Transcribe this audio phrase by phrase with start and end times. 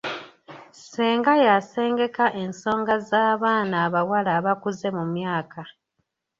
[0.77, 5.61] Ssenga y'asengeka ensonga z'abaana abawala abakuze mu myaka.